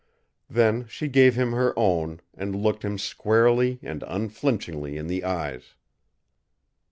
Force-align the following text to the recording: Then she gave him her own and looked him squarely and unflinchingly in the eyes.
Then 0.49 0.87
she 0.87 1.07
gave 1.07 1.35
him 1.35 1.51
her 1.51 1.77
own 1.77 2.21
and 2.33 2.55
looked 2.55 2.83
him 2.83 2.97
squarely 2.97 3.79
and 3.83 4.03
unflinchingly 4.07 4.97
in 4.97 5.05
the 5.05 5.23
eyes. 5.23 5.75